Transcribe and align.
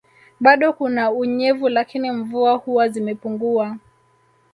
Bado 0.39 0.73
kuna 0.73 1.11
unyevu 1.11 1.69
lakini 1.69 2.11
mvua 2.11 2.53
huwa 2.53 2.89
zimepunguwa 2.89 3.77